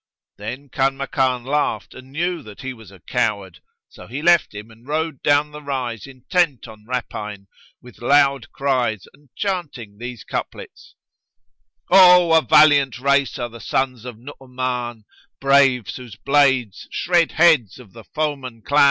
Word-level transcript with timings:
Then 0.37 0.69
Kanmakan 0.69 1.45
laughed 1.45 1.93
and 1.93 2.11
knew 2.11 2.41
that 2.41 2.61
he 2.61 2.73
was 2.73 2.89
a 2.89 3.01
coward; 3.01 3.61
so 3.87 4.07
he 4.07 4.23
left 4.23 4.51
him 4.55 4.71
and 4.71 4.87
rode 4.87 5.21
down 5.21 5.51
the 5.51 5.61
rise, 5.61 6.07
intent 6.07 6.67
on 6.67 6.87
rapine, 6.87 7.45
with 7.83 8.01
loud 8.01 8.51
cries 8.51 9.05
and 9.13 9.29
chanting 9.35 9.99
these 9.99 10.23
couplets, 10.23 10.95
"Oh 11.91 12.33
a 12.35 12.41
valiant 12.41 12.97
race 12.97 13.37
are 13.37 13.49
the 13.49 13.59
sons 13.59 14.03
of 14.03 14.17
Nu'umán, 14.17 15.03
* 15.23 15.39
Braves 15.39 15.97
whose 15.97 16.15
blades 16.15 16.87
shred 16.89 17.33
heads 17.33 17.77
of 17.77 17.93
the 17.93 18.03
foeman 18.03 18.63
clan! 18.63 18.79